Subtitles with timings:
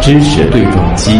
[0.00, 1.12] 知识对撞机。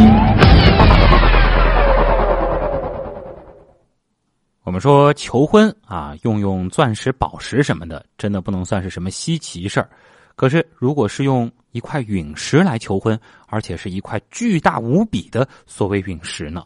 [4.64, 9.88] 我们说求婚啊，用用钻石、宝石什么的，真的不能算是什么稀奇事儿。
[10.34, 16.64] 可是，如果是用一块陨石来求婚，而且是一块巨大无比的所谓陨石呢？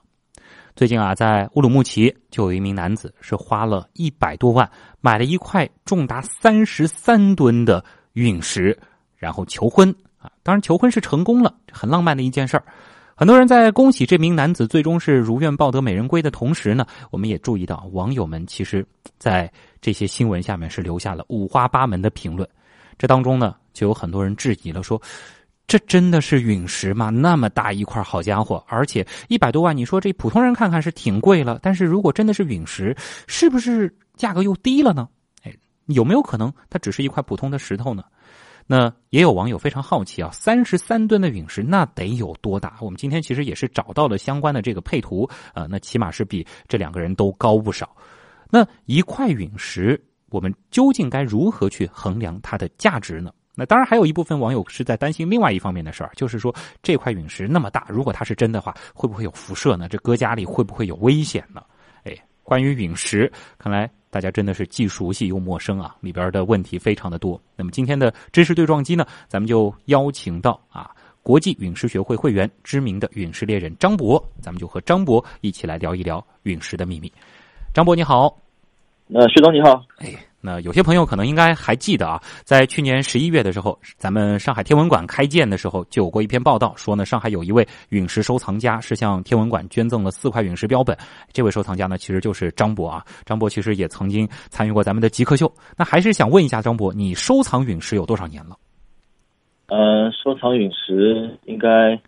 [0.77, 7.84] 最近啊，在乌鲁木齐就有一名男子是花了一百多万买了一块重达三十三吨的
[8.17, 8.77] 陨石，
[9.17, 10.31] 然后求婚啊。
[10.43, 12.64] 当然，求婚是成功了，很浪漫的一件事儿。
[13.14, 18.85] 很多人在恭喜这名男子最终是如愿抱得美人归的同时呢，我们也注意到网友们其实，
[19.18, 19.50] 在
[19.81, 22.49] 这些新闻下面是留下了五花八门的评论。
[22.99, 25.01] 这当中呢，就有很多人质疑了，说。
[25.68, 27.11] 这真的是陨石吗？
[27.11, 35.09] 那么大一块好家伙，而且一百多万，你说这普通人看看是挺贵了，但是如果真的是陨石，是不是价格又低了呢？
[35.42, 35.53] 哎，
[35.87, 38.05] 有没有可能它只是一块普通的石头呢？
[38.66, 42.77] 那也有网友非常好奇啊，三十三吨的陨石那得有多大？
[42.81, 47.95] 我们今天其实也是找到了相关的这个配图啊，那起码是比这两个人都高不少。
[48.50, 53.33] 那一块陨石，我们究竟该如何去衡量它的价值呢？
[53.58, 59.89] 那当然，还有一部分网友是在担心另外一方面的事儿，就是说这块陨石那么大，如果它是真的话，会不会有辐射呢？
[59.89, 61.62] 这搁家里会不会有危险呢？
[62.05, 67.41] 哎，关于陨石，看来大家真的是既熟悉又陌生啊，里边的问题非常的多。
[67.57, 70.91] 那么今天的知识对撞机呢，咱们就邀请到啊
[71.23, 77.13] 国际陨石学会会员、知名的陨石猎人张博，咱们就和张博一起来聊一聊陨石的秘密。
[77.75, 78.37] 张博你好，
[79.13, 80.15] 呃徐总你好，哎。
[80.47, 90.97] 那有些朋友可能应该还记得啊，在去年十一月的时候，咱们上海天文馆开建的时候，就有过一篇报道，说呢，上海有一位陨石收藏家是向天文馆捐赠了四块陨石标本。
[91.33, 93.05] 这位收藏家呢，其实就是张博啊。
[93.24, 95.52] 张博其实也曾经参与过咱们的极客秀。
[95.77, 98.56] 那还是想问一下张博，你收藏陨石有多少年了？
[99.67, 102.00] 呃，收藏陨石应该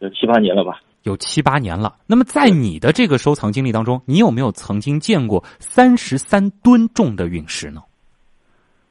[0.00, 0.80] 有七八年了吧。
[1.06, 1.96] 有七八年了。
[2.06, 7.80] 那么，在你的这个收藏经历当中，你有没有曾经见过三十三吨重的陨石呢？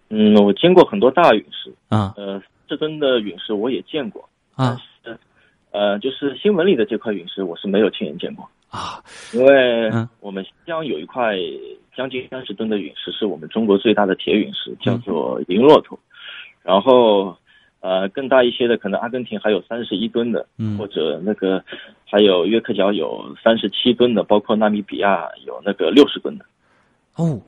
[0.10, 4.78] 嗯，我见过很多大陨石啊，呃，这吨的陨石我也见过啊，
[5.72, 9.04] 呃，就是新闻里的这块陨石，我是没有亲眼见过啊，
[9.34, 9.92] 因为
[10.22, 11.36] 我们新疆有一块
[11.98, 16.00] 将近三十吨的陨石，是我们中国最大的铁陨石，叫做银骆驼，
[16.64, 17.36] 然后。
[17.86, 21.64] 呃，更大一些的可能阿根廷还有三十一吨的，嗯，或者那个
[22.04, 26.46] 还有约克角有三十七吨的，包括纳米比亚有那个六十吨的。
[27.16, 27.40] 哦，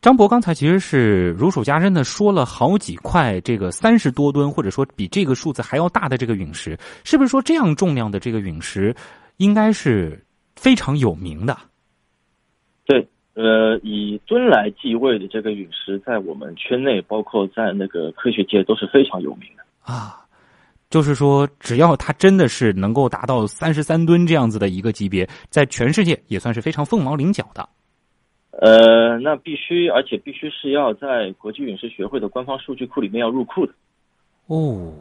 [0.00, 8.94] 张博刚才其实是如数家珍的说了好几块这个三十多吨，或者说比这个数字还要大的这个陨石，是不是说这样重量的这个陨石
[9.38, 11.58] 应该是非常有名的？
[13.38, 13.44] 对。
[13.44, 20.24] 呃，以吨来计位的这个陨石，在我们圈内，包括在那个科学界都是非常有名的啊。
[20.90, 27.68] 就是说，只要它真的是能够达到三十三吨这样子的一个级别，在全世界也算是非常凤毛麟角的。
[28.50, 33.72] 呃，那必须，而且必须是要在国际陨石学会的官方数据库里面要入库的。
[34.46, 34.92] 哦。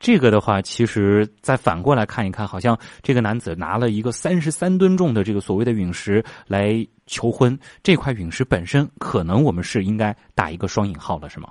[0.00, 11.48] 这个的话，其实再反过来看一看，好像这个男子拿了一个三十三吨重的这个所谓的陨石来求婚，这块陨石本身可能我们是应该打一个双引号了，是吗？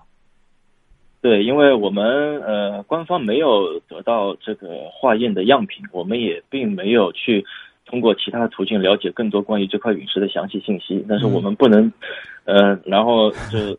[1.21, 2.05] 对，因为我们
[2.41, 7.43] 呃官方没有得到这个化验的样品，我们也并没有去
[7.87, 11.91] 通过其他途径了解更多关于这块陨石的详细信息，但是我们不能
[12.43, 13.75] 呃然后就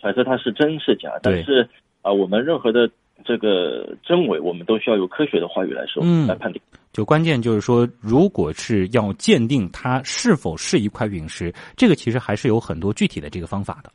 [0.00, 1.66] 揣测它是真是假，但是
[2.02, 2.90] 啊我们任何的。
[3.24, 6.60] 这个真伪，我们都需要有科学的话语来说，嗯来判定。
[6.92, 13.90] 就关键就是说，如果是要鉴定它是否是一块陨石，这个其实还是有很多具体的这个方法的。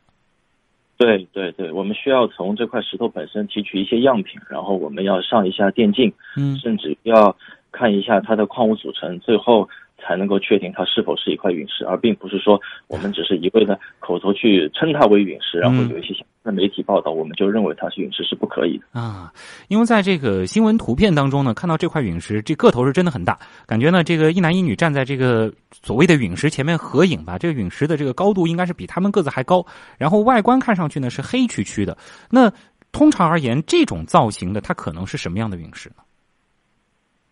[0.98, 7.36] 对对对，我们需要从这块石头本身提取一些样品，然后我们要上一下电镜，嗯，甚至要
[7.72, 9.68] 看一下它的矿物组成，最后。
[10.06, 19.32] 才能够确定它是否是一块陨石，而并不是说我们只是一味的口头去称它为陨石，然后有一些的媒体报道，我们就认为它是陨石是不可以的啊。
[19.70, 29.66] 因为在这个新闻图片当中呢，看到这块陨石，这个头是真的很大，感觉呢这个一男一女站在这个所谓的陨石前面合影吧，这个陨石的这个高度应该是比他们个子还高，
[29.98, 31.98] 然后外观看上去呢是黑黢黢的。
[32.30, 32.52] 那
[32.92, 36.03] 通常而言，这种造型的它可能是什么样的陨石呢？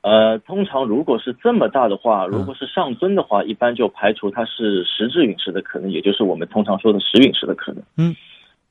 [0.02, 7.84] 呃，通常如果是这么大的话，如果是上尊的话，一般就排除它是实质陨石的可能，也就是我们通常说的石陨石的可能。
[7.98, 8.16] 嗯，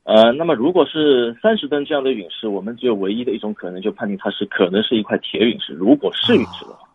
[0.02, 5.72] 呃，那么如果是三十吨这样的陨石，我们只有唯一的一种可能，就判定它是可能是一块铁陨石。
[5.72, 6.88] 如果是陨石的话，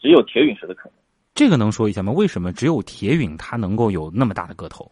[0.00, 0.92] 只有铁陨石的可能。
[1.34, 2.10] 这个能说一下吗？
[2.10, 4.90] 为什么只有铁陨它能够有那么大的个头？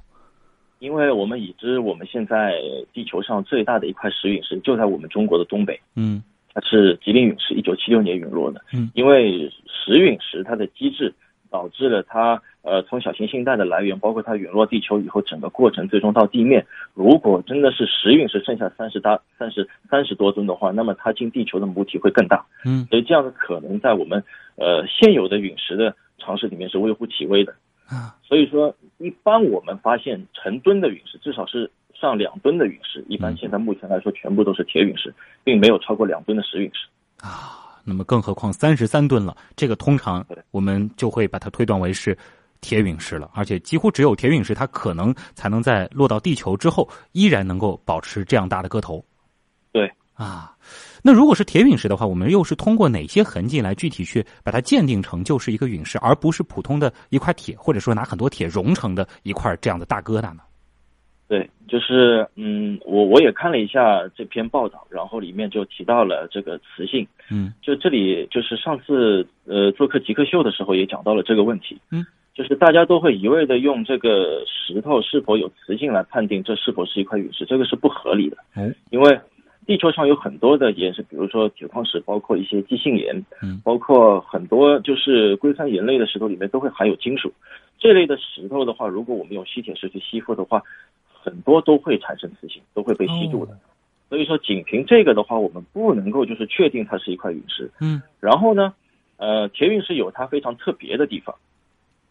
[0.80, 2.52] 因为我们已知我们现在
[2.92, 6.22] 地球上最大的一块石陨石就在我们中国的东北，嗯
[6.56, 8.64] 它是吉林陨石，一九七六年陨落的。
[8.72, 11.12] 嗯，因为石陨石它的机制
[11.50, 22.42] 导致了它呃从小行星带的来源，包括它陨落地球以后整个过程，最终到地面，如果真的是石陨石剩下三十大三十三十多吨的话，那么它进地球的母体会更大。
[22.64, 24.24] 嗯所以这样的可能在我们
[24.56, 27.52] 呃现有的陨石的常识里面是微乎其微的。
[27.86, 31.70] 啊所以说，一般我们发现成吨的陨石，至少是
[32.00, 36.86] 上两吨的陨石，一般嗯现在目前来说全部都是铁陨石，并没有超过两吨的石陨石。
[37.26, 42.16] 啊，那么更何况三十三吨了，这个通常我们就会把它推断为是
[42.60, 49.04] 铁陨石了，而且几乎只有铁陨石，它可能才能在落到地球之后，依然能够保持这样大的个头。
[49.72, 50.56] 对啊，
[51.02, 60.40] 那如果是铁陨石的话，我们又是通过哪些痕迹来具体去把它鉴定成就是一个陨石，而不是普通的一块铁，或者说拿很多铁熔成的一块这样的大疙瘩呢？
[61.28, 67.06] 对，就是嗯，我我也看了一下这篇报道，然后里面就提到了这个磁性。
[67.30, 71.76] 嗯就这里就是上次呃做客极客秀的时候也讲到了这个问题。
[71.90, 78.36] 嗯，就是大家都会一味的用这个石头是否有磁性来判定这是否是一块陨石，这个是不合理的。
[78.54, 79.18] 嗯，因为
[79.66, 87.32] 地球上有很多的岩石，比如说铁矿石，包括一些基性岩，嗯包括很多就是硅酸盐类的石头里面都会含有金属。
[87.78, 90.62] 这类的石头的话，如果我们用吸铁石去吸附的话，
[91.26, 93.52] 很多都会产生磁性，都会被吸住的。
[93.52, 93.58] 哦
[94.08, 97.68] 所以说，仅凭这个的话，我们不能够就是确定它是一块陨石。
[97.80, 98.72] 嗯然后呢，
[99.16, 101.34] 呃，铁陨石有它非常特别的地方，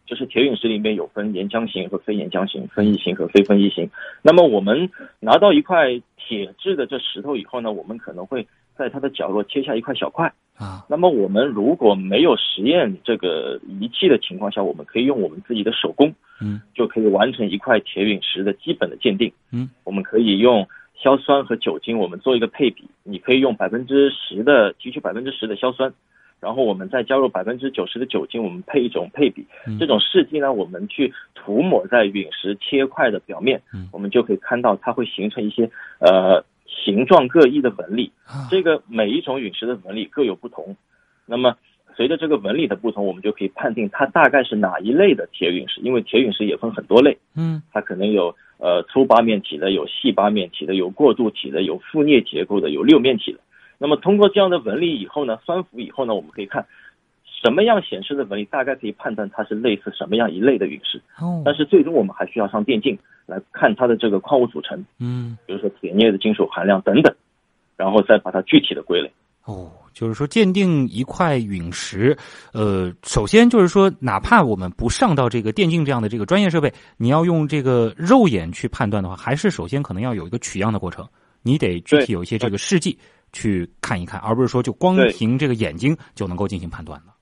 [0.06, 3.90] 就是铁陨石里面有分岩浆型和非岩浆型、分异型和非分异型。
[4.22, 4.92] 那么我们
[5.22, 8.46] 拿到一块铁质的这石头以后呢，我们可能会
[8.78, 10.32] 在它的角落切下一块小块。
[10.58, 19.30] 啊那么我们如果没有实验这个仪器的情况下，我们可以用我们自己的手工嗯就可以完成一块铁陨石的基本的鉴定。
[19.52, 22.86] 嗯，我们可以用硝酸和酒精，我们做一个配比。
[23.04, 25.94] 你可以用百分之十的提取百分之十的硝酸，
[26.40, 29.46] 然后我们再加入百分之九十的酒精，我们配一种配比。
[29.68, 35.70] 嗯这种试剂呢，我们去涂抹在陨石切块的表面嗯，我们就可以看到它会形成一些
[36.00, 36.42] 呃
[36.76, 38.12] 形状各异的纹理。
[38.26, 40.76] 啊这个每一种陨石的纹理各有不同，
[41.26, 41.56] 那么
[41.96, 45.80] 随着这个纹理的不同，我们就可以判定它大概是哪一类的铁陨石。
[45.82, 53.40] 因为铁陨石也分很多类，嗯它可能有呃粗八面体的，有细八面体的，有过渡体的，有覆镍结构的，有六面体的。
[53.78, 56.66] 那么通过这样的纹理以后呢，酸腐以后呢，我们可以看
[57.46, 61.00] 什么样显示的纹理，大概可以判断它是类似什么样一类的陨石。
[61.20, 62.98] 哦但是最终我们还需要上电镜
[63.28, 67.16] 来看它的这个矿物组成，嗯比如说铁镍的金属含量等等，
[67.78, 69.12] 然后再把它具体的归类。
[69.44, 72.18] 哦，就是说鉴定一块陨石，
[72.52, 81.08] 呃，首先就是说，哪怕我们不上到这个电镜这样的这个专业设备，你要用这个肉眼去判断的话，还是首先可能要有一个取样的过程，
[81.44, 82.98] 你得具体有一些这个试剂
[83.34, 87.14] 去看一看，而不是说就光凭这个眼睛就能够进行判断的。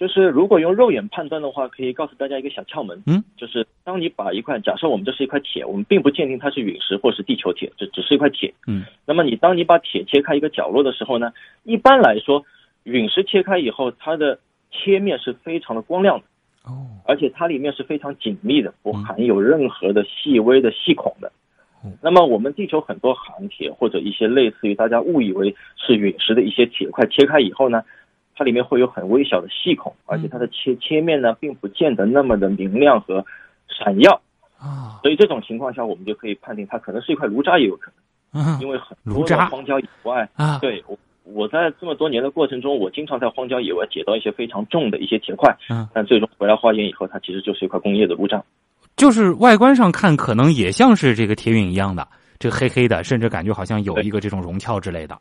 [0.00, 11.30] 就是如果用肉眼判断的话，可以告诉大家一个小窍门，嗯，就是当你把一块，假设我们这是一块铁，我们并不鉴定它是陨石或是地球铁，这只是一块铁，嗯，那么你当你把铁切开一个角落的时候呢，
[11.64, 12.42] 一般来说，
[12.84, 14.38] 陨石切开以后，它的
[14.70, 16.24] 切面是非常的光亮的，
[16.64, 21.30] 哦，而且它里面是非常紧密的，不嗯含有任何的细微的细孔的。
[21.82, 21.92] 哦。
[22.02, 27.84] 那么我们地球很多含铁或者一些类似于大家误以为是陨石的一些铁块切开以后呢，
[28.34, 33.24] 它里面会有很微小的细孔，而且它的切切面呢并不见得那么的明亮和
[33.68, 34.20] 闪耀，
[34.58, 37.92] 啊，所以这种情况下我们就可以判定它可能是一块炉渣也有可
[38.32, 48.42] 能，嗯因为很多炉渣的荒郊野外，啊，对我我在这么多年的过程中，我经常在荒郊野外捡到一些非常重的一些铁块，嗯，但最终回来化验以后，它其实就是一块工业的炉渣。
[48.96, 52.06] 就是外观上看可能也像是这个铁陨一样的，
[52.38, 55.18] 这个黑黑的，甚至感觉好像有一个这种熔壳之类的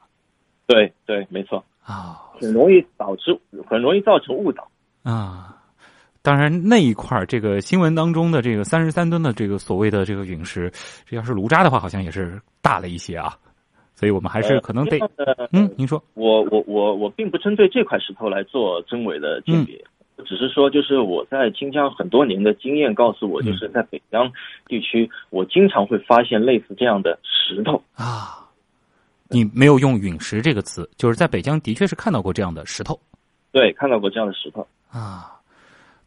[0.70, 2.30] 对对，没错，啊。
[2.40, 4.66] 很容易导致很容易造成误导。
[5.04, 5.58] 啊，
[6.22, 10.72] 当然那一块儿这个新闻当中的这个三十三吨的这个所谓的这个陨石，
[11.06, 13.34] 这要是炉渣的话，好像也是大了一些啊。
[13.96, 24.32] 所以我们还是可能得，呃嗯，您说，我我我我并不针对这块石头来做真伪的鉴别，嗯只是说就是我在新疆很多年的经验告诉我，嗯就是在北疆
[24.68, 27.84] 地区，我经常会发现类似这样的石头。
[27.96, 28.39] 啊，
[29.30, 33.00] 你没有用陨石这个词，就是在北疆的确是看到过这样的石头
[33.52, 34.68] 对，看到过这样的石头。
[34.90, 35.36] 啊。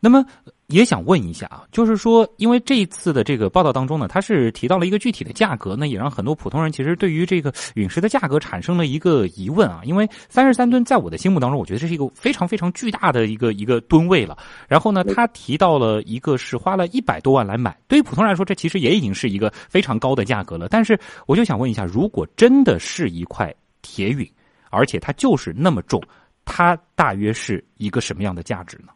[0.00, 0.24] 那么
[0.72, 9.82] 也想问一下啊，就是说，因为这一次的这个报道当中呢，它是提到了一个具体的价格，那也让很多普通人其实对于这个陨石的价格产生了一个疑问啊。
[9.84, 14.36] 因为三十三吨在我的心目当中，我觉得这是一个非常非常巨大的一个一个吨位了。
[14.66, 20.68] 然后呢，他提到了一个是花了一百多万来买，对于普通人来说，这其实也已经是一个非常高的价格了。
[20.68, 24.26] 但是我就想问一下，如果真的是一块铁陨，
[24.70, 26.02] 而且它就是那么重，
[26.44, 28.92] 它大约是一个什么样的价值呢？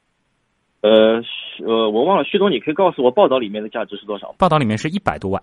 [0.86, 1.20] 呃，
[1.66, 4.32] 呃，我忘了，徐总，你可以告诉我报道里面的价值是多少？
[4.38, 5.42] 报道里面是一百多万，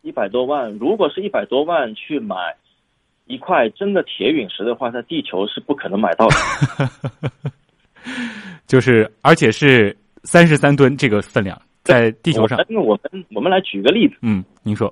[0.00, 0.72] 一百多万。
[0.78, 2.36] 如果是一百多万去买
[3.26, 6.36] 一块真的铁陨石的话，在地球是不可能买到的。
[8.66, 12.58] 就是，而且是三十三吨这个分量，在地球上。
[12.66, 14.90] 那我们我们来举个例子，嗯，您说，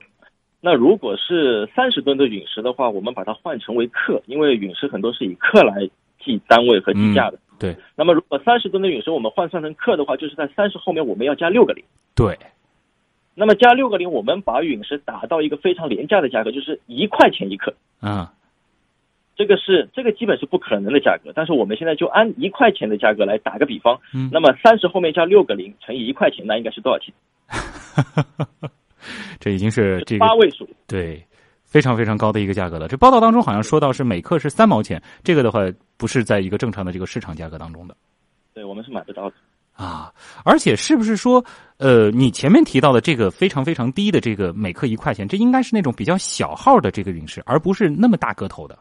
[0.61, 5.89] 那如果是三十吨的陨石的话，我们把它换成为克，因为陨石很多是以克来
[6.23, 7.39] 计单位和计价的。
[7.65, 11.83] 对，那么如果三十吨的陨石我们换算成克的话，就是在三十后面我们要加六个零。
[12.15, 12.39] 对，
[13.35, 17.75] 那么加六个零，我们把陨石打到一个非常廉价的价格，就是一块钱一克。
[18.01, 18.33] 啊，
[19.35, 23.99] 这个是这个基本是不可能的价格，但是我们现在就按一块钱的价格来打个比方。
[24.15, 27.15] 嗯，那么三十后面加六个零乘以一块钱，那应该是多少钱？
[29.41, 30.69] 这已经是这个八位数。
[30.87, 31.25] 对。
[31.75, 32.87] 非常非常高的一个价格了。
[32.87, 35.59] 这报道当中好像说到是每克是三毛钱，这个的话
[35.97, 37.97] 不是在一个正常的这个市场价格当中的。
[38.53, 39.35] 对我们是买不到的
[39.73, 40.13] 啊！
[40.45, 41.45] 而且是不是说，
[41.79, 48.79] 呃，你前面提到的这个非常非常低的这个每克一块钱，这应该是那种比较小号的这个陨石，而不是那么大个头的。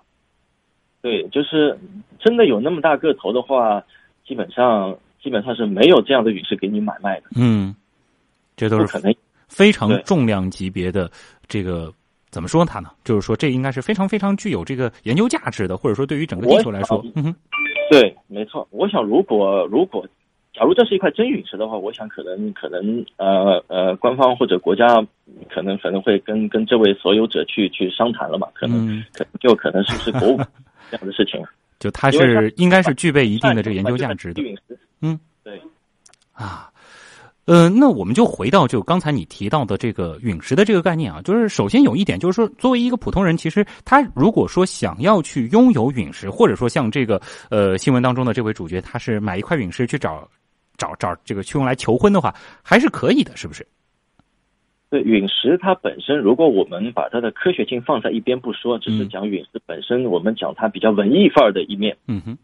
[1.01, 1.75] 对，就是
[2.19, 3.81] 真的有那么大个头的话，
[4.23, 7.23] 基本上基本上是没有这样的陨石给你买卖的。
[7.37, 7.75] 嗯，
[8.55, 9.11] 这都是可能
[9.47, 11.09] 非常重量级别的
[11.47, 11.91] 这个。
[12.33, 12.89] 怎么说它呢？
[13.03, 17.35] 就是说，这应该是非常非常具有这个研究价值的，或者说对于整个地球来说，嗯哼，
[17.91, 18.67] 对，没错。
[18.71, 20.03] 我想，如果如果
[20.51, 24.87] 假如这是一块真陨石的话，我想可能可能呃呃，官方或者国家
[25.49, 30.37] 可能可能会跟跟这位所有者去去商谈了嘛，可能可就可能是不是国物
[30.89, 31.39] 这样的事情，
[31.79, 34.41] 就它是应该是具备一定的这个研究价值的，
[35.01, 35.61] 嗯，对，
[36.33, 36.69] 啊。
[37.45, 50.25] 呃，那我们就回到就刚才你提到的这个陨石的这个概念啊，就是首先有一点就是说，作为一个普通人，其实他如果说想要去拥有陨石，或者说像这个呃新闻当中的这位主角，他是买一块陨石去找
[50.77, 53.67] 找找这个去用来求婚的话，还是可以的，是不是？
[54.89, 62.37] 对，陨石它本身，如果我们把它的科学性放在一边不说，只是讲陨石本身，我们讲它比较文艺范儿的一面，嗯哼，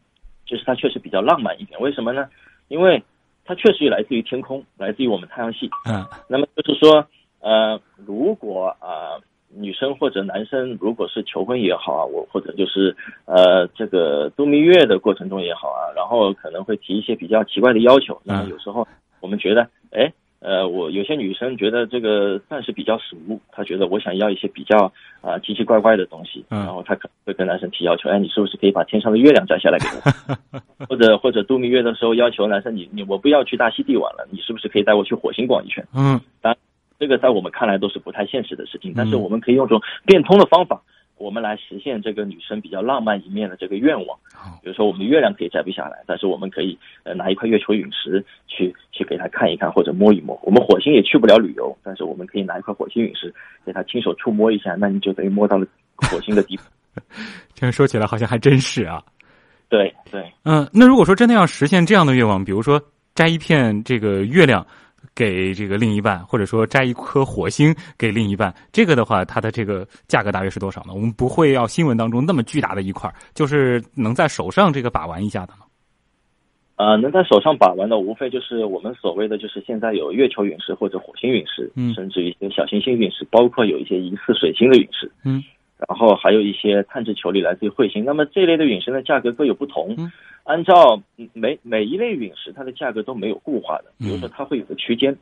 [0.46, 1.80] 就是它确实比较浪漫一点。
[1.80, 2.26] 为什么呢？
[2.68, 3.02] 因为
[3.50, 5.68] 它确实也来自于天空，来自于我们太阳系。
[5.90, 7.04] 嗯，那么就是说，
[7.40, 9.18] 呃，如果啊，
[9.52, 18.22] 女生或者男生，如果是求婚也好啊，我或者就是呃，这个度蜜月的过程中也好啊，然后可能会提一些比较奇怪的要求。
[18.24, 18.88] 那么有时候
[19.20, 20.14] 我们觉得，哎。
[20.40, 24.92] 呃，我有些女生觉得这个算是比较俗，她觉得我想要一些比较
[25.22, 30.60] 啊奇奇怪怪的东西，然后她可能会跟男生提要求，哎，你是不是可以把天上的月亮摘下来给我？
[30.88, 35.86] 或者或者度蜜月的时候要求男生，你你我不要去大溪地玩了，你是不是可以带我去火星逛一圈？
[35.94, 36.58] 嗯，当然
[36.98, 40.82] 这个在我们看来都是不太现实的事情，但是我们可以用种变通的方法。
[41.20, 44.18] 我们来实现这个女生比较浪漫一面的这个愿望，
[44.64, 50.40] 比如说我们月亮可以摘不下来，但是我们可以呃拿一块月球陨石去去给她看一看或者摸一摸。
[50.44, 53.34] 我们火星也去不了旅游，但是我们可以拿一块火星陨石
[53.66, 56.58] 给她亲手触摸一下，那你就等于摸到了火星的地。
[57.54, 59.04] 这样说起来好像还真是啊。
[59.68, 62.82] 对对，嗯，那如果说真的要实现这样的愿望，比如说
[63.14, 64.66] 摘一片这个月亮。
[65.16, 70.94] 给这个另一半，或者说摘一颗火星给另一半，这个的话，它的这个价格大约是多少呢？
[70.94, 75.66] 我们不会要新闻当中那么巨大的一块，就是能在手上这个把玩一下的吗。
[76.78, 85.44] 呃，能在手上把玩的，无非就是我们所谓的，就是现在有月球陨石或者火星陨石，嗯，甚至一些小行星陨石，包括有一些疑似水星的陨石，嗯。
[85.88, 89.96] 然后还有一些碳质球粒来自于彗星，那么这类的陨石呢价格各有不同。
[89.98, 90.12] 嗯，
[90.44, 95.16] 按照每每一类陨石，它的价格都没有固化的，比如说它会有个区间。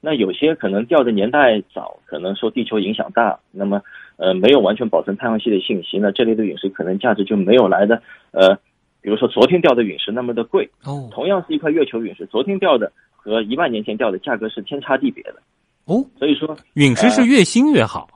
[0.00, 3.82] 那有些可能掉的年代早，可能受地球影响大，那么
[4.16, 8.00] 呃没有完全保存太阳系的信息，那这类的陨石可能价值就没有来的
[8.30, 8.54] 呃，
[9.02, 10.70] 比如说昨天掉的陨石那么的贵。
[10.84, 15.34] 哦，同样是一块月球陨石，昨天掉的和一万年前掉的价格是天差地别的。
[15.84, 18.08] 哦，所以说陨石是越新越好。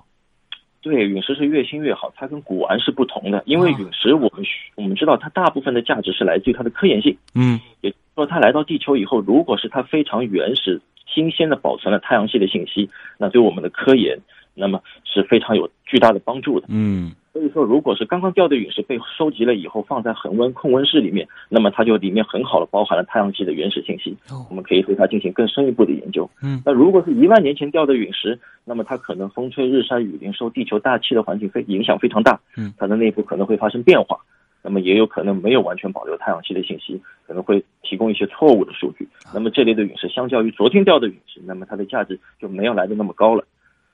[0.83, 3.41] 对，陨石是越新越好，它跟古玩是不同的。
[3.47, 7.17] 因为陨石，我们我们知道它大部分的价值是来自于它的科研性。
[7.37, 14.19] 嗯，也就是说它来到地球以后，如果是它非常原始、新鲜的保存了太阳系的信息，那对我们的科研，
[14.54, 16.66] 那么是非常有巨大的帮助的。
[16.68, 24.16] 嗯，所以说，如果是刚刚掉的陨石被收集了以后放在恒温控温室里面，那么它就里面很好的包含了太阳系的原始信息，
[24.50, 26.28] 我们可以对它进行更深一步的研究。
[26.42, 34.18] 嗯，那如果是一万年前掉的陨石，那么它可能风吹日晒雨淋，受地球大气的环境非影响非常大，嗯，它的内部可能会发生变化，
[34.62, 39.09] 那么也有可能没有完全保留太阳系的信息，可能会提供一些错误的数据。
[39.32, 43.44] 那么这类的陨石相较于昨天掉的陨石，那么它的价值就没有来的那么高了。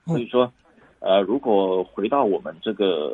[0.09, 0.51] 所以说。
[1.01, 3.13] 呃，如果回到我们这个，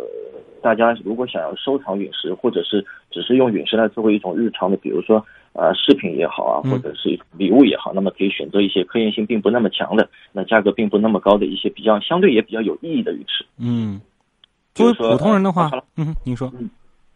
[0.59, 5.23] 大家如果想要收藏陨石，或者是只是用陨石来作为一种日常的，比如说
[5.53, 13.45] 呃饰品也好啊，或者是礼物也好，那么可以选择一些科研性并不那么强的，那价格并不那么高的一些比较相对也比较有意义的陨石。
[13.59, 14.01] 嗯，
[14.73, 16.67] 作为普通人的话，嗯，您说，嗯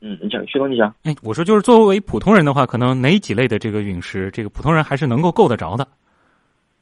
[0.01, 0.93] 嗯，你讲，徐东，你讲。
[1.01, 5.87] 哎，我说就是作为普通人的话，可能哪几类的这个陨石，这个普通人还是能够够得着的。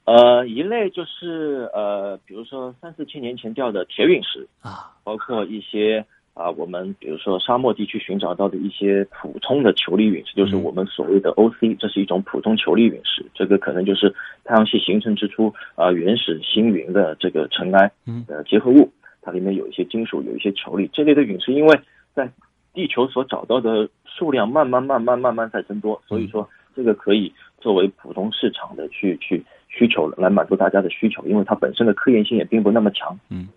[0.07, 13.25] 呃，一类就是呃，比如说三四千年前掉的铁陨石啊，包括一些啊，我们比如说沙漠地区寻找到的一些普通的球粒陨石，就是我们所谓的 OC，这是一种普通球粒陨石。
[13.33, 14.09] 这个可能就是
[14.45, 17.91] 太阳系形成之初啊，原始星云的这个尘埃
[18.25, 18.89] 的结合物，
[19.21, 20.89] 它里面有一些金属，有一些球粒。
[20.93, 21.77] 这类的陨石，因为
[22.13, 22.31] 在
[22.73, 29.43] 地球所找到的数量慢慢慢慢慢慢在增多，所以说这个可以作为普通市场的去去。
[29.67, 33.19] 需求来满足大家的需求，因为它本身的科研性也并不那么强。
[33.29, 33.49] 嗯，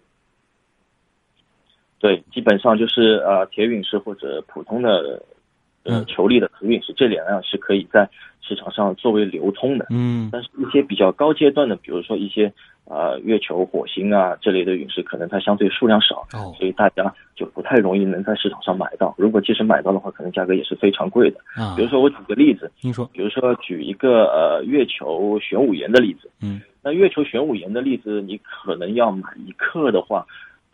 [1.99, 5.23] 对，基本上就是呃铁陨石或者普通的
[5.85, 8.09] 呃球粒的核陨石这两样是可以在
[8.41, 9.87] 市场上作为流通的。
[9.91, 12.53] 嗯，但是一些比较高阶段的，比如说一些。
[12.87, 16.27] 呃，月球、火星啊这类的陨石，可能它相对数量少，
[16.59, 19.15] 所以大家就不太容易能在市场上买到。
[19.17, 21.39] 如果即使买到的话，可能价格也是非常贵的。
[21.55, 30.27] 啊，比如说我举个例子，您说，比如说举一个呃月球玄武岩的例子，嗯，那月球玄武岩的例子，你可能要买一克的话，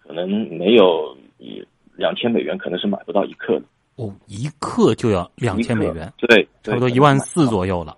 [0.02, 1.62] 可能没有一
[1.96, 3.62] 两千美元，可能是买不到一克的。
[3.96, 7.96] 哦，一克就要两千美元，对，差不多一万四左右了。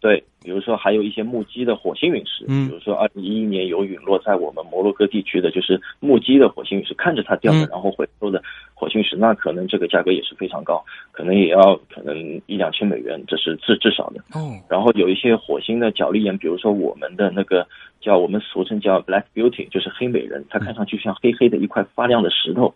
[0.00, 8.42] 对，比如说还有一些目击的火星陨石，嗯，比如说二零一一年有陨落在我们摩洛哥地区的，就是目击的火星陨石，看着它掉的，然后回收的
[8.72, 12.16] 火星石，那可能这个价格也是非常高，可能也要可能
[12.46, 14.22] 一两千美元，这是至至少的。
[14.32, 17.66] 哦，然后有一些火星的角砾岩，比如说我们的那个
[18.00, 22.74] 叫我们俗称叫 Black Beauty，就是黑美人，它看上去像黑黑的一块发亮的石头，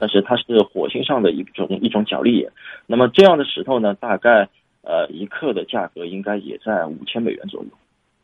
[0.00, 2.50] 但是它是火星上的一种一种角砾岩。
[2.86, 4.48] 那么这样的石头呢，大概。
[4.82, 7.70] 呃，一克的价格应该也在五千美元左右。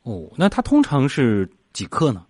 [0.03, 2.25] 哦，那它通常是几克呢？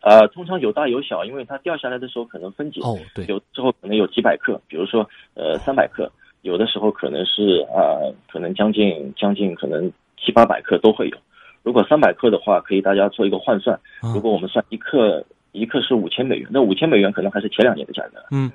[0.00, 2.80] 呃，通常有大有小，因为它掉下来的时候可能分解。
[2.80, 6.10] 哦，对，有之后可能有几百克，比如说呃三百克，
[6.42, 11.16] 有的时候可能是呃，可能将近将近可能七八百克都会有。
[11.62, 13.78] 如果三百克的话，可以大家做一个换算。
[14.14, 18.24] 如果我们算一克，一克是五千美元，那五千美元可能还是前两年的价格。
[18.30, 18.50] 嗯。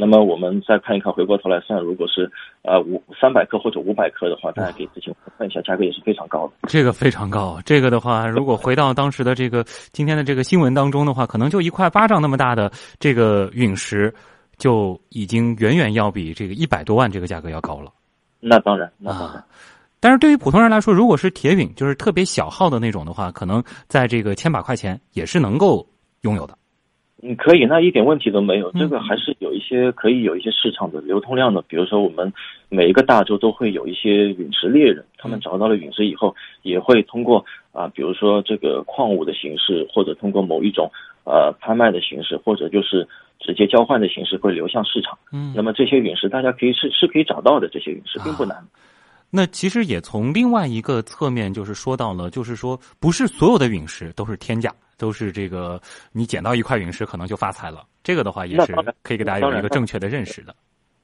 [0.00, 2.30] 那么我们再看一看，回过头来算，如果是
[2.62, 6.54] 呃五三百克或者五百克的话，大家可以自行算一下，价格也是非常高的。
[6.68, 14.10] 这个非常高，这个的话，如果回到当时的这个今天的这个新闻当中的话，可能就一块巴掌那么大的这个陨石，
[14.56, 17.92] 就已经远远要比这个一百多万这个价格要高了。
[18.40, 19.44] 那当然，那当然。
[20.00, 25.86] 但是对于普通人来说，如果是铁陨，就是特别小号的那种的话，可能在这个千把块钱也是能够
[26.22, 26.56] 拥有的。
[27.22, 28.72] 嗯，可以，那一点问题都没有。
[28.72, 31.60] 这个还是有一些可以有一些市场的流通量的。
[31.68, 32.32] 比如说，我们
[32.68, 40.90] 每一个大洲都会有一些陨石猎人，他们找到了陨石以后，也会通过啊，比如说这个矿物的形式，或者通过某一种
[41.24, 43.06] 呃拍卖的形式，或者就是
[43.38, 45.18] 直接交换的形式，会流向市场。
[45.30, 48.56] 嗯，那么这些陨石大家可以是是可以找到的，这些陨石并不难。
[49.30, 55.80] 那其实也从另外一个侧面就是说到了，就是说不是所有的陨石都是天价，都是这个
[56.12, 57.82] 你捡到一块陨石可能就发财了。
[58.04, 60.54] 这个的话也是可以给大家有一个正确的认识的。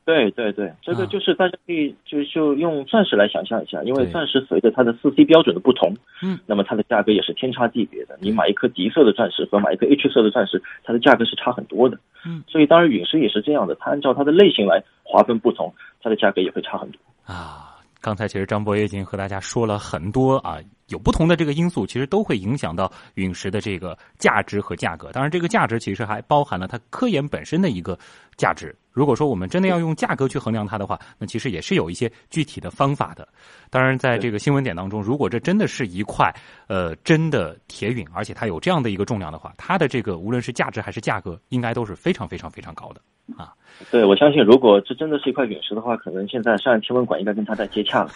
[0.05, 8.17] 对对对，这个就是大家可以就就用钻石来想象一下，因为钻石随着它的四 C 标准的不同，嗯，那么它的价格也是天差地别的。
[8.21, 11.99] 你买一颗迪色的钻石和买一颗 H 色的钻石，它的价格是差很多的。
[12.25, 17.76] 嗯，所以当然陨石也是这样的，它按照它的类型来划分不同，它的价格也会差很多啊。
[18.07, 25.11] 刚才其实张博也已经和大家说了很多啊，有不同的这个因素，其实都会影响到陨石的这个价值和价格。
[25.11, 27.99] 当然，这个价值其实还包含了它科研本身的一个
[28.37, 28.73] 价值。
[28.93, 33.27] 如果说我们真的要用价格去衡量它的话，那其实也是有一些具体的方法的。
[33.71, 36.33] 当然，在这个新闻点当中，如果这真的是一块
[36.69, 43.01] 呃真的铁陨，而且它有这样的一个重量的话，它的这个无论是价值还是价格，应该都是非常非常非常高的
[43.37, 43.53] 啊。
[43.91, 48.11] 对，我相信，如果这真的是一块陨石的话，可能现在上海天文馆应该跟他在接洽了，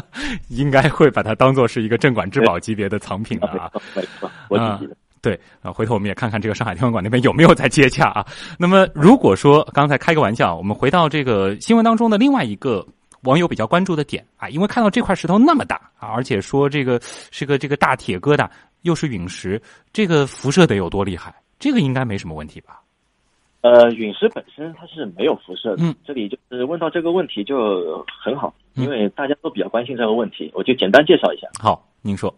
[0.50, 3.70] 应该会把它当做是一个镇馆之宝级别的藏品了啊。
[3.96, 4.94] 没错，我记得。
[5.20, 8.24] 对啊，回头我们也看看这个上海天文馆那边有没有在接洽啊。
[8.58, 12.86] 那么如果说刚才开个玩笑，我们回到这个新闻当中的另外一个
[13.22, 18.48] 网友比较关注的点啊，因为看到这块石头那么大啊，而且说这个是个这个大铁疙瘩，
[18.82, 19.60] 又是陨石，
[19.92, 21.34] 这个辐射得有多厉害？
[21.58, 22.80] 这个应该没什么问题吧？
[23.60, 25.82] 呃，陨石本身它是没有辐射的。
[25.82, 31.48] 嗯，这里就是问到这个问题就很好，因为大家都比较关心这个问题，我就简单介绍一下。
[31.60, 32.32] 好，您说，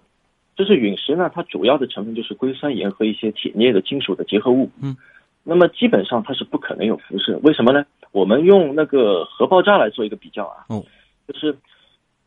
[0.56, 4.70] 就是陨石呢，它主要的成分就是硅酸盐和一些铁镍的金属的结合物。
[4.83, 4.96] 嗯，
[5.44, 7.85] 那么基本上它是不可能有辐射，为什么呢？
[8.12, 10.64] 我们用那个核爆炸来做一个比较啊。
[10.70, 10.83] 嗯，
[11.28, 11.54] 就是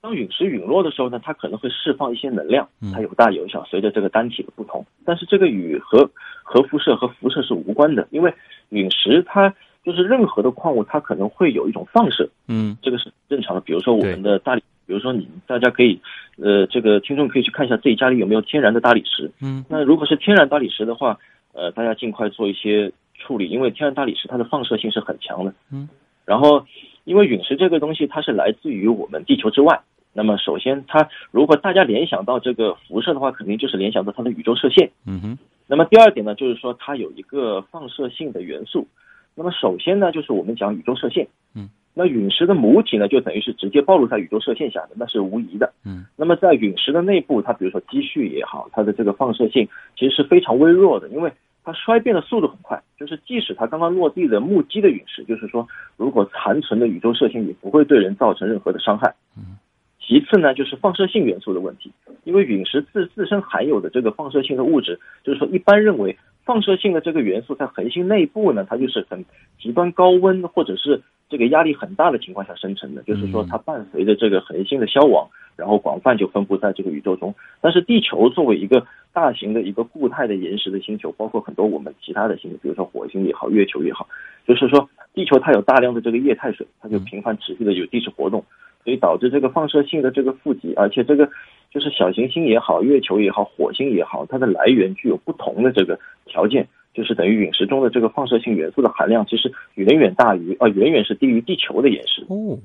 [0.03, 4.85] 当陨石陨落的时候呢，它可能会释放一些能量嗯，它有大有小，随着这个单体的不同。
[5.05, 6.05] 但是这个与核
[6.43, 8.33] 核辐射和辐射是无关的，因为
[8.67, 13.61] 陨石它就是任何的矿物，它可能会有一种放射，嗯这个是正常的。
[13.61, 15.97] 比如说我们的大理，比如说你大家可以，
[16.35, 19.31] 呃，这个听众可以去看一下自己家里有没有天然的大理石。
[19.39, 21.17] 嗯那如果是天然大理石的话，
[21.53, 25.53] 呃，大家尽快做一些处理，因为天然大理石它的放射性是很强的。
[25.71, 25.87] 嗯。
[26.25, 26.65] 然后，
[27.05, 29.81] 因为陨石这个东西它是来自于我们地球之外，
[30.13, 34.89] 那么首先它如果大家联想到这个辐射的话，肯定就是联想到它的宇宙射线。
[35.05, 38.87] 嗯哼那么第二点呢，就是说它有一个放射性的元素。
[39.35, 41.27] 那么首先呢，就是我们讲宇宙射线。
[41.55, 41.69] 嗯。
[41.95, 45.71] 那陨石的母体呢，就等于是直接暴露在宇宙射线下的，那是无疑的。
[45.85, 51.31] 嗯那么在陨石的内部，它比如说积蓄也好，它的这个放射性其实是非常微弱的，因为
[51.63, 52.81] 它衰变的速度很快。
[52.99, 59.13] 就是即使它刚刚落地的目击的陨石，就是说如果残存的宇宙射线也不会对人造成任何的伤害。
[59.37, 59.57] 嗯。
[60.05, 61.91] 其次呢，就是放射性元素的问题，
[62.25, 69.23] 因为陨石自自身含有的这个放射性的物质，就是说一般认为放射性的这个元素在恒星内部呢，它就是很
[69.61, 77.33] 极端高温或者是这个压力很大的情况下生成的，就是说它伴随着这个恒星的消亡，然后广泛就分布在这个宇宙中。
[77.61, 84.05] 但是地球作为一个大型的一个固态的岩石的星球，包括很多我们其他的星球，比如说火星也好，月球也好，
[84.45, 88.43] 就是说地球它有大量的这个液态水，它就频繁持续的有地质活动，
[88.83, 91.29] 所以导致这个放射性的这个负极，而且这个
[91.71, 96.67] 就是小行星也好，月球也好，火星也好，它的来源具有不同的这个条件。
[96.93, 102.23] 就是等于陨石中的这个放射性元素的含量，其实远远大于啊、呃，远远是低于地球的岩石。
[102.29, 102.59] 哦，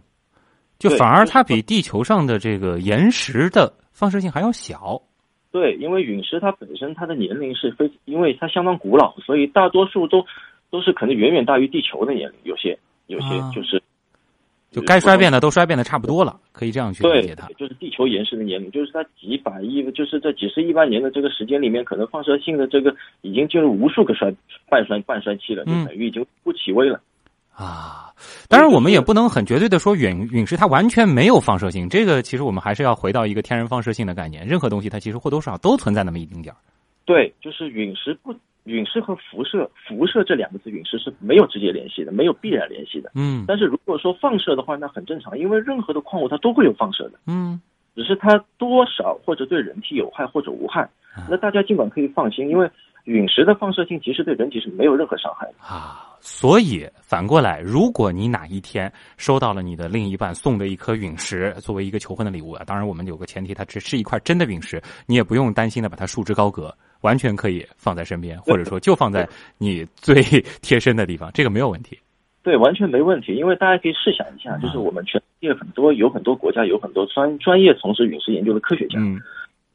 [0.78, 5.00] 就反而它比地球上的这个岩石的放射性还要小。
[5.50, 10.22] 对，因为陨石它本身它的年龄是非，因为它相当古老，所以大多数都
[10.68, 13.82] 都是可能远远大于地球的年龄，有些有些就是。
[14.70, 17.48] 就该衰变的都衰变的差不多了，可以这样去理解它。
[17.58, 24.30] 就是地球岩石的年龄，就是它几百亿，就是这几十亿万年的这个时间里面，可能放射性的这个已经进入无数个衰
[24.68, 27.00] 半衰半衰期了，就等于已经不起微了。
[27.54, 28.12] 啊，
[28.48, 36.58] 当然我们也不能很绝对的说陨陨石它完全没有放射性，这个其实我们还是要回到一个天然放射性的概念，任何东西它其实或多或少都存在那么一丁点儿。
[37.06, 38.34] 对，就是陨石不。
[38.68, 43.10] 陨石和辐射，辐射这两个字，陨石是没有直接联系的，没有必然联系的。
[43.14, 47.18] 嗯，但是如果说放射的话，那很正常，因为任何的矿物它都会有放射的。
[47.26, 47.58] 嗯，
[47.96, 50.86] 只是它多少或者对人体有害或者无害。
[51.30, 52.70] 那大家尽管可以放心，因为
[53.04, 56.04] 陨石的放射性其实对人体是没有任何伤害的啊。
[56.20, 66.74] 所以反过来，如果你哪一天收到了你的另一半送的一颗陨石作为一个求婚的礼物啊，当然我们有个前提，它只是一块真的陨石，你也不用担心的把它束之高阁。
[67.02, 70.22] 完全可以放在身边，或者说就放在 你最
[70.62, 71.98] 贴身的地方，这个没有问题。
[72.42, 79.20] 对，完全没问题，因为大家可以试想一下，就是我们全世界很多有很多国家有很多专专业从事陨石研究的科学家，嗯，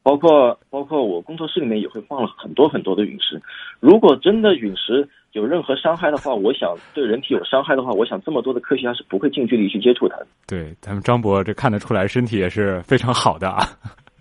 [0.01, 3.39] 包括包括我工作室里面也会放了很多很多的陨石。
[3.79, 10.27] 如果真的陨石有任何伤害的话，我想对人体有伤害的话，我想这么多的科学家是不会近距离去接触它的。
[10.47, 13.67] 对，咱们张博这看得出来，身体也是非常好的啊。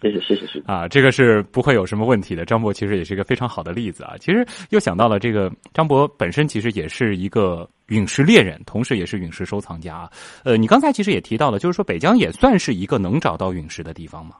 [0.03, 2.45] 谢谢谢谢谢谢啊，这个是不会有什么问题的。
[2.45, 4.15] 张博其实也是一个非常好的例子啊。
[4.19, 10.11] 其实又想到了这个张博本身其实也是一个陨石猎人，同时也是陨石收藏家。
[10.45, 14.35] 呃，你刚才其实也提到了，就是说北疆也算是一个能找到陨石的地方吗？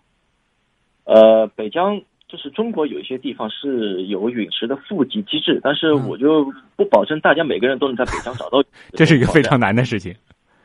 [1.05, 1.97] 呃，北疆
[2.29, 6.45] 就是中国有一些地方是有陨石的富集机制，但是我就
[6.75, 8.63] 不保证大家每个人都能在北疆找到。
[8.95, 10.13] 这是一个非常难的事情。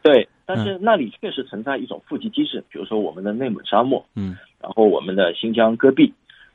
[0.02, 6.14] 对，但是那里确实存在一种富集机制，比如说我们的内蒙沙漠，嗯，然后我们的新疆戈壁，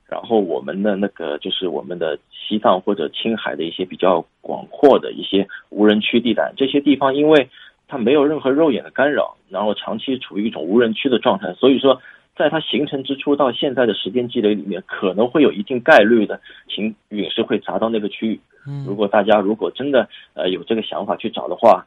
[0.09, 7.47] 然后我们的那个就是我们的西藏或者青海的一些比较广阔的一些无人区地带，这些地方因为
[7.87, 12.01] 它没有任何肉眼的干扰，然后长期处于一种无人区的状态，所以说
[12.35, 16.41] 在它形成之初到现在的时间积累里面，可能会有一定概率的
[16.79, 18.41] 陨陨石会砸到那个区域。
[18.67, 21.85] 嗯，如果大家如果真的呃有这个想法去找的话。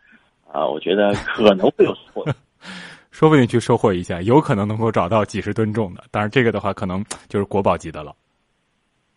[0.56, 2.26] 啊，我觉得可能会有收获，
[3.12, 6.04] 说不定去收获一下，有可能能够找到几十吨重的。
[6.12, 8.15] 当然，这个的话可能 就是国宝级的了。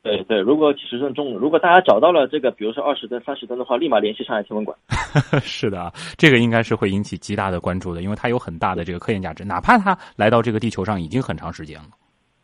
[0.02, 4.76] 对对，如果几十吨重，如果大家找到了这个，比如说二十吨、三十吨的话，立马联系上海天文馆。
[5.42, 11.88] 是的，这个应该是会引起极大的关注的，因为它有很大的这个科研价值，哪怕它来到这个地球上已经很长时间了。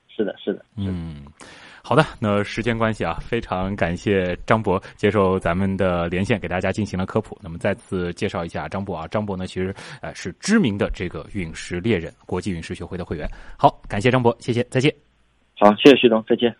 [0.08, 1.24] 是的，是的，嗯。
[1.86, 7.38] 好的，那时间关系啊，非常感谢张博接受咱们的连线，给大家进行了科普。
[7.42, 13.28] 那么再次介绍一下张博啊，张博呢其实呃是知名的这个陨石猎人，国际陨石学会的会员。
[13.58, 14.90] 好，感谢张博，谢谢，再见。
[15.58, 16.56] 好，谢谢徐总，再见。